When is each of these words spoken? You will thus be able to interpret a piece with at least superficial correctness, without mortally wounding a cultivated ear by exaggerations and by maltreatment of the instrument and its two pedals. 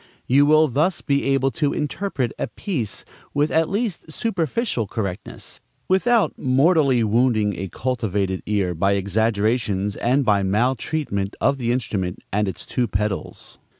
You 0.25 0.47
will 0.47 0.67
thus 0.67 1.01
be 1.01 1.25
able 1.25 1.51
to 1.51 1.73
interpret 1.73 2.33
a 2.39 2.47
piece 2.47 3.05
with 3.35 3.51
at 3.51 3.69
least 3.69 4.11
superficial 4.11 4.87
correctness, 4.87 5.61
without 5.87 6.35
mortally 6.39 7.03
wounding 7.03 7.55
a 7.59 7.67
cultivated 7.69 8.41
ear 8.47 8.73
by 8.73 8.93
exaggerations 8.93 9.95
and 9.97 10.25
by 10.25 10.41
maltreatment 10.41 11.35
of 11.39 11.59
the 11.59 11.71
instrument 11.71 12.17
and 12.33 12.47
its 12.47 12.65
two 12.65 12.87
pedals. 12.87 13.59